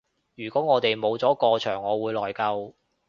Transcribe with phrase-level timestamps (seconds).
[0.33, 2.73] 如果我哋冇咗個場我會內疚